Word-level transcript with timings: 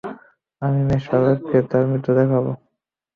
আমি 0.61 0.79
মেষপালককে 0.89 1.57
তার 1.69 1.83
মৃত্যু 1.89 2.11
দেখাবো। 2.19 2.51